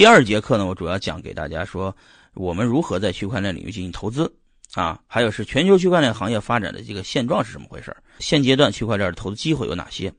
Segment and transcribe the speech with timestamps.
[0.00, 1.94] 第二节课呢，我主要讲给大家说，
[2.32, 4.34] 我们如何在区块链领域进行投资
[4.72, 10.10] 啊，还有是全球区块链行业发展的这个现状是怎么回事现阶段区块链的投资机会有哪些？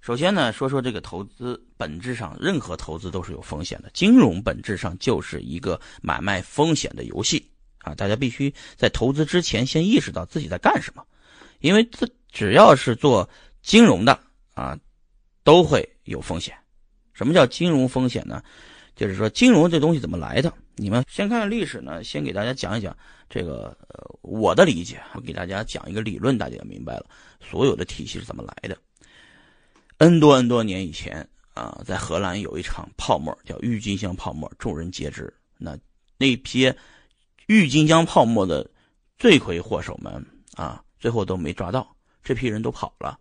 [0.00, 7.44] 首先呢，说说这个投资本质上，任何投资都是有风险的，金融本质上就是一个买卖风险的游戏
[7.78, 7.96] 啊！
[7.96, 11.02] 大家必须在投资之前先意识到自己在干什么，
[11.58, 13.28] 因为这只要是做
[13.62, 14.16] 金融的
[14.54, 14.78] 啊，
[15.42, 16.56] 都会有风险。
[17.12, 18.40] 什么叫金融风险呢？
[18.98, 20.52] 就是说金融这东西怎么来的？
[20.74, 22.94] 你们先看看历史呢，先给大家讲一讲
[23.30, 23.78] 这个
[24.22, 27.06] 我的理解，我给大家讲一个理论，大家就明白了
[27.40, 28.76] 所有的体系是怎么来的。
[29.98, 35.32] N 多 N 多年以前啊，在荷兰有一场泡沫叫郁金香泡沫，众人皆知。
[35.58, 35.78] 那
[36.16, 36.72] 那批
[37.46, 38.68] 郁金香泡沫的
[39.16, 43.16] 罪魁祸首们啊，最后都没抓到，这批人都跑了，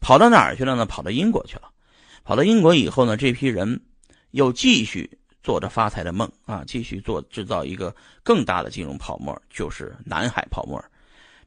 [0.00, 0.86] 跑到哪儿去了呢？
[0.86, 1.68] 跑到英国去了。
[2.22, 3.80] 跑到英国以后呢，这批人
[4.32, 5.08] 又继续
[5.42, 10.82] 做着发财的梦啊，继续做制造一个更大的金融泡沫，就是南海泡沫。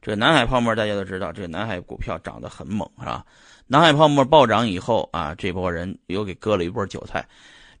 [0.02, 3.24] 这个南海泡沫大家都知道，这个南海股票涨得很猛，是吧？
[3.66, 7.28] 南海泡沫暴涨以后啊，这波人又给割了一波韭菜，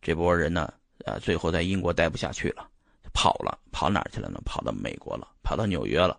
[0.02, 0.70] 这波人呢，
[1.06, 2.68] 啊，最后在英国待不下去了，
[3.14, 4.38] 跑了，跑哪去了呢？
[4.44, 6.18] 跑到美国了，跑到纽约了，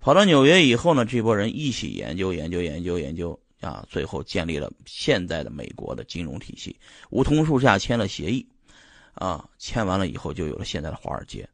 [0.00, 6.76] 跑到纽约以后呢，这波人一起研究研究研究研究啊，最后建立了现在的美国的金融体系，
[7.10, 8.46] 梧桐树下签了协议，
[9.14, 11.48] 啊，签完了以后就有了现在的华尔街，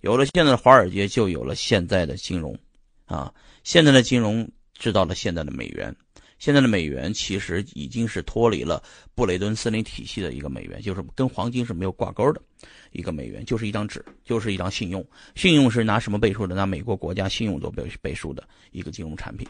[0.00, 2.58] 有了现在的华尔街，就有了现在的金融，
[3.04, 3.32] 啊，
[3.64, 5.94] 现在的金融制造了现在的美元。
[6.38, 8.82] 现在的美元其实已经是脱离了
[9.14, 12.42] 布雷顿森林体系的一个美元，就是跟黄金是没有挂钩的
[12.90, 15.06] 一个美元，就是一张纸，就是一张信用。
[15.36, 16.56] 信用是拿什么背书的？
[16.56, 19.46] 拿美国国家信用做背背书的一个金融产品。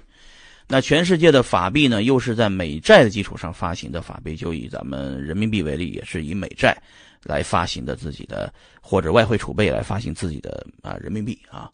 [0.69, 4.35] 那全世界的法币呢，又是在美债的基础上发行的法币。
[4.37, 6.77] 就以咱们人民币为例，也是以美债
[7.23, 11.71] 来发行的自己的或者外汇储备来发行自己的啊人民币啊。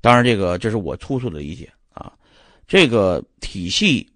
[0.00, 2.12] 当然，这个这是我粗粗的理解啊，
[2.66, 4.06] 这个体系。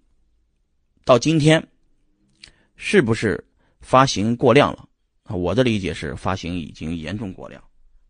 [1.05, 1.65] 到今天，
[2.75, 3.43] 是不是
[3.81, 4.87] 发行过量了？
[5.29, 7.59] 我的理解是发行已经严重过量。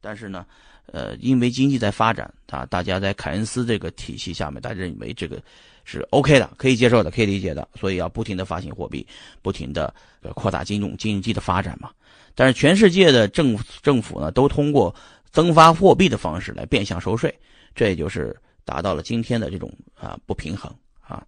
[0.02, 0.46] 但是呢，
[0.88, 5.42] 呃，因为经济在发展啊，大家在凯恩斯这个体系下面，大家认为这个
[5.89, 9.05] 是 OK 的，可以接受的，可以理解的，所以要不停的发行货币，
[9.41, 9.94] 不停的
[10.35, 11.89] 扩大金融经济的发展嘛。
[12.35, 14.94] 但是全世界的政政府呢，都通过
[15.31, 17.33] 增发货币的方式来变相收税，
[17.73, 21.25] 这也就是达到了今天的这种啊不平衡啊。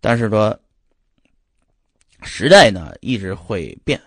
[0.00, 0.58] 但是说。
[2.22, 3.98] 时代呢一直会变，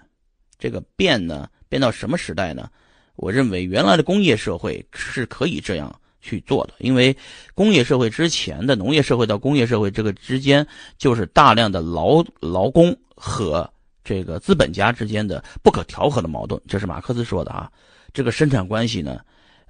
[0.59, 2.69] 这个变呢变到什么时代呢？
[3.15, 7.15] 我认为原来的工业社会是可以这样去做的，因为
[7.53, 10.65] 工业社会之前的农业社会到工业社会这个之间
[10.97, 13.69] 就是大量的劳劳工和
[14.03, 17.69] 这个资本家之间的不可调和的矛盾，这是马克思说的啊。
[18.13, 19.19] 这个生产关系呢，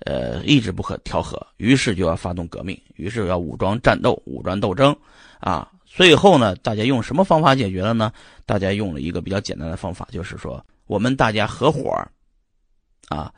[0.06, 4.96] 呃，一直不可调和，于是就要发动革命，于是要武装战斗、武装斗争，
[5.40, 5.70] 啊。
[5.86, 8.12] 最后呢，大家用什么方法解决了呢？
[8.48, 11.92] 大家用了一个比较简单的方法，就是说我们大家合伙
[13.10, 13.32] 啊，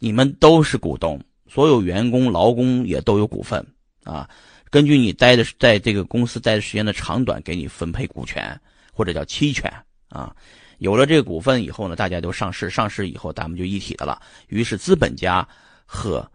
[0.00, 1.20] 你们都是股东，
[1.52, 3.62] 所有员工、劳工也都有股份
[4.04, 4.26] 啊。
[4.70, 8.58] 根据你待的在这个公司待的时间的长短，给你分配股权
[8.90, 9.70] 或者叫期权
[10.08, 10.34] 啊。
[10.78, 14.18] 有了这个股份以后呢，大家都上市，上市以后咱们就一体的了。
[14.48, 15.46] 于是资本家
[15.84, 16.26] 和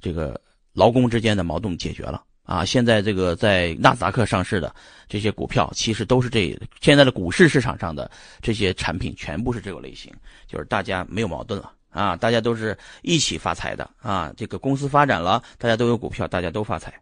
[0.00, 0.40] 这个
[0.72, 2.24] 劳工之间的矛盾解决了。
[2.44, 4.74] 啊，现在这个在纳斯达克上市的
[5.06, 10.10] 这些股票，其实都是这现在的股市市场上的这些产品，全部是这个类型，
[10.46, 14.32] 就是大家没有矛盾了啊，大家都是一起发财的啊。
[14.36, 16.92] 这个公司发展了，大家都有股票，大家都发财，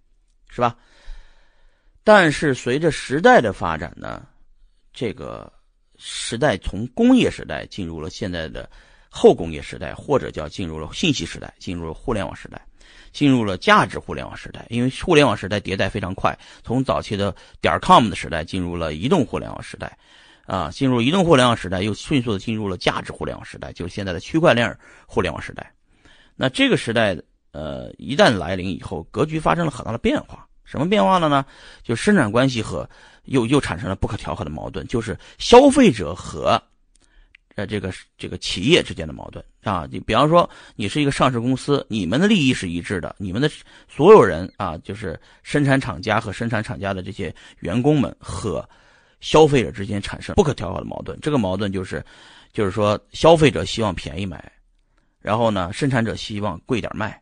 [0.51, 0.77] 是吧？
[2.05, 4.27] 但是随着时代的发展呢，
[4.93, 5.51] 这个
[5.97, 8.69] 时代从工业时代进入了现在的
[9.09, 12.61] 后工业时代，或者叫进入了信息时代，进入了互联网时代。
[13.13, 19.99] 进入了价值互联网时代，因为互联网时代迭代非常快，从早期的点 com 的时代进入了移动互联网时代，
[20.51, 24.77] 啊，进入移动互联网时代，又迅速的进入了价值互联网时代，就是现在的区块链
[25.07, 25.73] 互联网时代。
[26.35, 27.17] 那这个时代，
[27.53, 30.45] 呃，一旦来临以后，格局发生了很大的变化。
[30.65, 31.47] 什么变化了呢？
[31.85, 32.89] 就生产关系和
[33.27, 36.61] 又又产生了不可调和的矛盾，就是消费者和。
[37.55, 43.49] 呃，这个这个企业之间的矛盾啊，你比方说，你是一个上市公司，你们的利益是一致的，你们的
[43.89, 48.69] 所有人啊，就是生产厂家和生产厂家的这些员工们和
[49.21, 51.19] 消费者之间产生不可调和的矛盾。
[51.21, 52.05] 这个矛盾就是，
[52.53, 54.53] 就是说，消费者希望便宜买，
[55.21, 57.21] 然后呢，生产者希望贵点卖，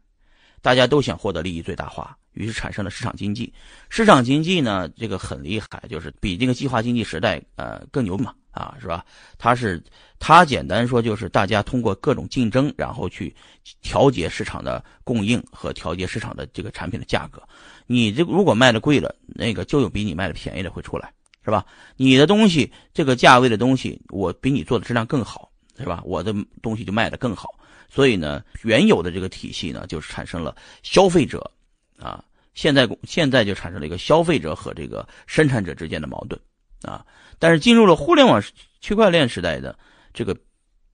[0.62, 2.16] 大家都想获得利益最大化。
[2.34, 3.52] 于是产生了市场经济。
[3.88, 9.04] 市场经济呢，这个很厉害，就是比这个计划经济时代呃更牛嘛，啊，是吧？
[9.38, 9.82] 它是
[10.20, 13.34] 它简单说就是大家通过各种竞争，然后去
[13.82, 17.42] 调节市场的供应和调节市场的这个产品的价格。
[17.88, 21.12] 你这如果卖的贵了，那个就有比你卖的便宜的会出来，
[21.48, 21.64] 是吧？
[21.96, 26.02] 你的东西这个价位的东西，我比你做的质量更好，是吧？
[26.04, 27.48] 我的东西就卖的更好。
[27.88, 31.50] 所以呢，原有的这个体系呢，就是产生了消费者，
[31.98, 32.22] 啊，
[32.52, 36.38] 现在现在就产生了一个消费者和这个生产者之间的矛盾，
[36.82, 37.02] 啊，
[37.38, 38.42] 但是进入了互联网
[38.82, 39.78] 区块链时代的
[40.12, 40.36] 这个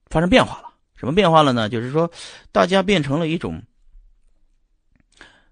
[0.06, 1.68] 发生变化了，什么变化了呢？
[1.68, 2.08] 就是说，
[2.52, 3.60] 大家变成了一种，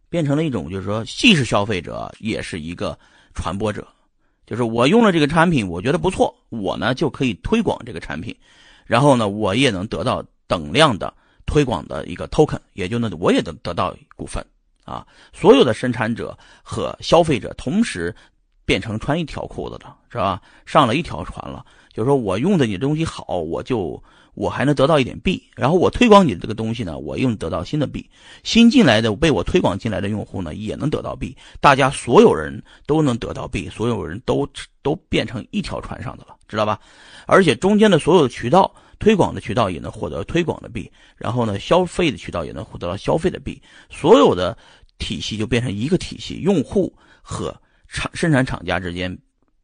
[0.09, 2.97] 变成了一种，就是说，既是消费者，也是一个
[3.35, 3.85] 传播者，
[4.47, 8.37] 就是我用了这个产品，我觉得不错，我呢就可以推广这个产品，
[8.87, 11.13] 然后呢，我也能得到等量的。
[11.45, 14.43] 推广的一个 token，也就呢，我也能得到股份
[14.85, 15.05] 啊。
[15.33, 18.15] 所有的生产者和消费者同时
[18.65, 20.41] 变成穿一条裤子了，是吧？
[20.65, 21.67] 上了一条船了。
[21.93, 24.03] 就是说我用的你东西好，我就
[24.35, 25.43] 我还能得到一点币。
[25.55, 28.09] 然后我推广你的这个东西呢，我又得到新的币。
[28.43, 31.37] 新进来的被我推广进来的用户呢，也能得到币。
[31.61, 34.49] 大家所有人都能得到币，所有人都
[34.83, 36.79] 都变成一条船上的了，知道吧？
[37.27, 38.75] 而且中间的所有的渠道。
[38.99, 44.57] 推广的渠道也能获得推广的币，然后呢，消费的渠道也能获得到消费的币，所有的
[44.99, 47.53] 体系就变成一个体系，用户和
[47.89, 49.19] 厂生产厂家之间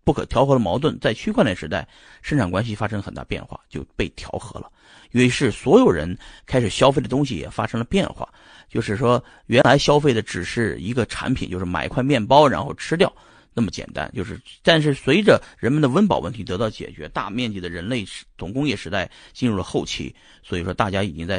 [0.09, 1.87] 不可调和的矛盾，在区块链时代，
[2.23, 4.73] 生产关系发生很大变化，就被调和了。
[5.11, 6.17] 于是，所有人
[6.47, 8.27] 开始消费的东西也发生了变化，
[8.71, 13.15] 就是说，原来消费的只是一个产品，就是买一块面包然后吃掉。
[13.53, 18.03] 那么简单，就是，但是随着人们的温饱问题得到解决，大面积的人类
[18.39, 21.39] 总工业时代进入了后期，所以说大家已经在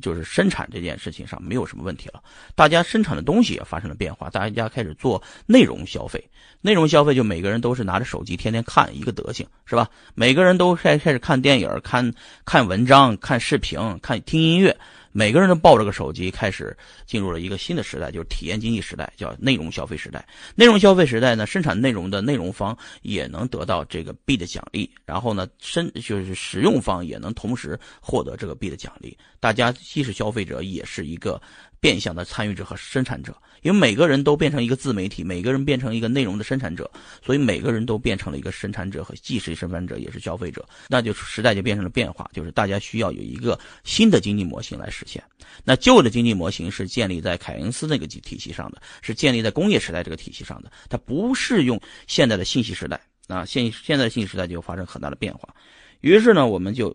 [0.00, 2.22] 就是生产这件事情上没有什么问题了。
[2.54, 6.22] 大家生产的东西也发生了变化，大家开始做内容消费。
[6.60, 9.88] 内容消费就每个人都是拿着手机天天看一个德行，是吧？
[10.14, 12.12] 每个人都开开始看电影、看
[12.44, 14.76] 看文章、看视频、看听音乐。
[15.12, 20.24] 每个人都抱着个手机，开始进入了一个新的时代，就是体验经济时代，叫内容消费时代。
[20.54, 29.18] 内容消费时代呢，生产内容的内容方也能得到这个币的奖励，然后呢，生就是使用方也能同时获得这个币的奖励。
[29.40, 31.40] 大家既是消费者，也是一个。
[31.82, 36.90] 变相的参与者和生产者，因为每个人都变成一个自媒体，每个人变成一个内容的生产者，
[37.24, 45.24] 所以每个人都变成了一个生产者和既是生产者也是消费者，那就时代就变成了变化，就是大家需要有一个新的经济模型来实现。
[45.64, 53.00] 那旧的经济模型是建立在凯恩斯那个体系上的，是建立在工业时代这个体系上的，它不适用现在的信息时代。
[53.26, 55.48] 啊，现现在的信息时代就发生很大的变化，
[56.02, 56.94] 于是呢，我们就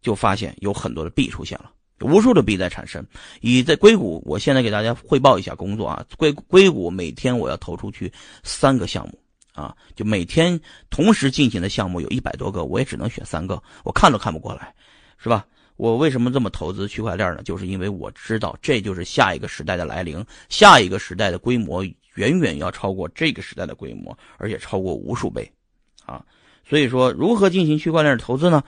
[0.00, 1.70] 就发现有很多的弊出现了。
[2.00, 3.04] 无数的币在产生，
[3.40, 6.04] 以在硅谷，我现在给大家汇报一下工作啊。
[6.18, 8.12] 硅硅谷每天我要投出去
[8.42, 9.18] 三个项目
[9.54, 10.60] 啊，就每天
[10.90, 14.74] 同时进行的项目有一百多个，我也只能选三个，我看都看不过来，
[15.16, 15.46] 是吧？
[15.76, 17.42] 我为什么这么投资区块链呢？
[17.42, 21.84] 就是因为我知道这就是下一个时代的来临，下一个时代的规模
[22.14, 25.50] 远远要超过这个时代的规模，而且超过无数倍，
[26.04, 26.24] 啊，
[26.68, 28.62] 所以说如何进行区块链投资呢？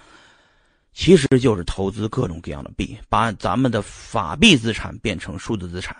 [0.93, 5.97] 其实就是投资各种各样的币，把咱们的法币资产变成数字资产，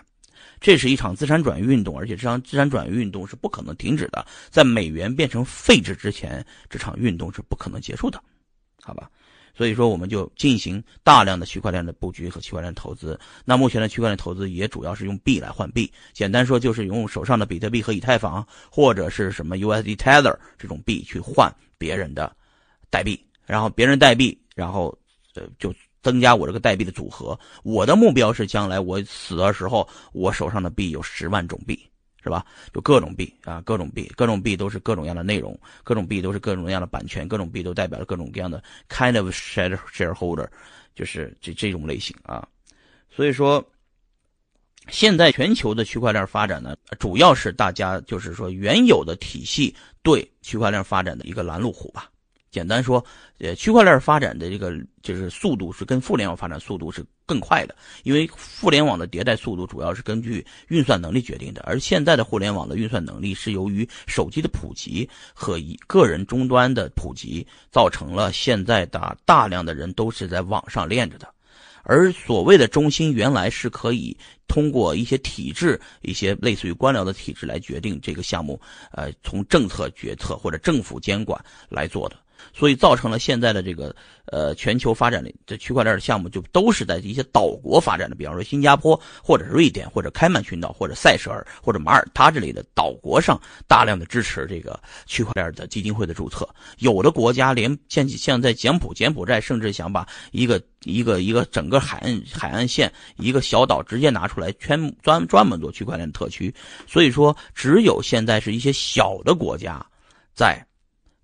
[0.59, 4.25] 这是一场资产转移运动，而且这场资产转移运动是不可能停止的。
[4.49, 8.21] 在美元变成废纸之前，这场运动是不可能结束的，
[8.81, 9.09] 好吧？
[9.55, 13.19] 所以说，我们就进行大量的区块链的布局和区块链投资。
[13.43, 22.33] 那目前的区块链投资也主要是用币来换币，简单说就是用手上的比特币和以太坊或者是什么 USD Tether 这种币去换别人的
[22.89, 24.37] 代币，然后别人代币。
[24.59, 24.93] 然后，
[25.35, 25.73] 呃，就
[26.03, 27.39] 增加我这个代币的组合。
[27.63, 31.79] 我的目标是将来我死的时候，我手上的币有十万种币，
[32.21, 32.45] 是吧？
[32.73, 40.45] 就各种币啊，各种币，各种币都是各种各样的内容，各种币都是各种各样的版权，各种币都代表了各种各样的 kind of share shareholder，
[40.93, 42.45] 就是这这种类型啊。
[43.09, 43.65] 所以说，
[44.89, 49.73] 现在全球的区块链发展呢，主要是大家就是说原有的体系
[50.03, 52.11] 对区块链发展的一个拦路虎吧。
[52.51, 53.03] 简单说，
[53.37, 58.27] 呃，区块链发展的这个就是速度是跟互联网发展速度是更快的，因为
[58.59, 71.31] 互联网的迭代速度主要是根据运算能力决定的，而现在的互联网的运算能力是由于手机的普及和一个人终端的普及，造成了现在的大量的人都是在网上练着的，
[71.83, 78.59] 而所谓的中心原来是可以通过一些体制，一些类似于官僚的体制来决定这个项目，
[78.91, 81.39] 呃，从政策决策或者政府监管
[81.69, 82.17] 来做的。
[82.53, 96.47] 所以造成了现在的这个呃全球发展的区块链的项目就都是在一些岛国发展的，比方说新加坡或者是瑞典或者开曼群岛或者塞舌尔或者马耳他这类的岛国上大量的支持这个区块链的基金会的注册。
[96.77, 106.53] 有的国家连像像在柬埔柬埔寨，甚至想把一个一个一个整个海岸海岸线一个小岛直接拿出来，全专专门做区块链特区。
[106.87, 109.85] 所以说，只有现在是一些小的国家
[110.33, 110.65] 在。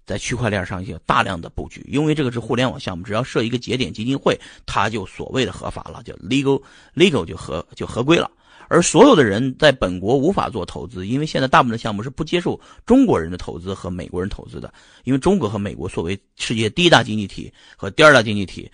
[0.06, 6.62] 在区块链上有大量的布局，因为这个是互联网项目，只要设一个节点基金会，它就所谓的合法了，叫 legal
[6.96, 8.30] legal 就合就合规了。
[8.68, 18.72] 而所有的人在本国无法做投资，因为现在大部分的项目是不接受中国人的投资和美国人投资的，因为中国和美国作为世界第一大经济体和第二大经济体，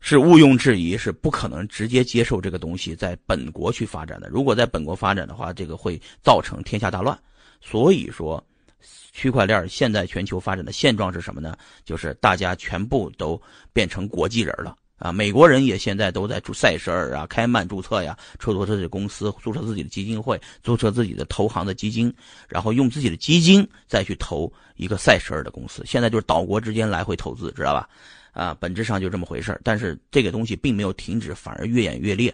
[0.00, 4.28] 是毋庸置疑是不可能直接接受这个东西在本国去发展的。
[4.28, 7.18] 如果在本国发展的话，这个会造成天下大乱。
[7.60, 8.44] 所以说。
[9.12, 11.56] 区块链现在全球发展的现状是什么呢？
[11.84, 13.40] 就是大家全部都
[13.72, 15.12] 变成国际人了啊！
[15.12, 22.12] 美国人也现在都在注塞舌尔啊、开曼注册呀，注册自己的公司，注册自己的基金会，注册自己的投行的基金，
[22.48, 25.82] 然后用自己的基金再去投一个塞舌尔的公司。
[25.86, 27.88] 现在就是岛国之间来回投资，知道吧？
[28.32, 32.32] 啊，本质上就这么回事儿但是这个东西并没有停止，反而越演越烈。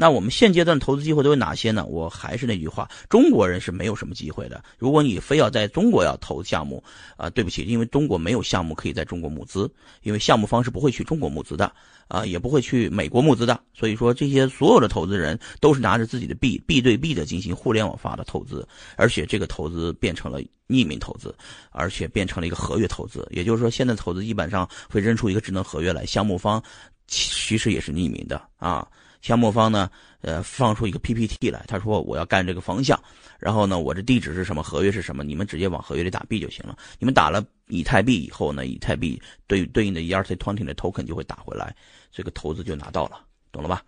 [0.00, 1.84] 那我们现阶段投资机会都有哪些呢？
[1.84, 4.62] 我还是那句话，中国人是没有什么机会的。
[4.78, 6.80] 如果你非要在中国要投项目，
[7.16, 9.68] 啊，对不起，因为中国没有项目可以在中国募资，
[10.02, 11.72] 因为项目方是不会去中国募资的，
[12.06, 13.60] 啊，也不会去美国募资的。
[13.74, 18.64] 所以说，这些所有的投资人都是拿着自己的币，币对币的进行互联网化的投资，
[18.94, 21.34] 而且这个投资变成了匿名投资，
[21.70, 23.26] 而且变成了一个合约投资。
[23.32, 26.62] 也就是说，现在投资基本上会扔出一个智能合约来，项目方
[27.08, 28.86] 其实也是匿名的啊。
[29.20, 32.98] 项目方呢，呃，放出一个 PPT 来，他说我要干这个方向，
[33.38, 36.76] 然后呢，我这地址是什么，合约是什么，你们直接往合约里打币就行了。
[36.98, 41.74] 你们打了以太币以后呢，以太币对对应的 ERC20 的 token 就会打回来，
[42.10, 43.20] 这个投资就拿到了，
[43.50, 43.82] 懂了吧？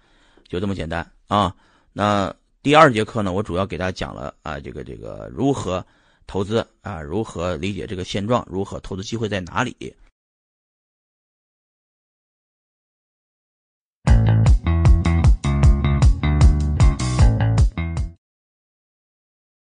[0.48, 1.54] 就这么简单啊。
[1.92, 5.84] 那第二节课呢，我主要给大家讲了啊，这个这个如何
[6.26, 9.94] 投资啊，如何理解这个现状，如何投资机会在哪里。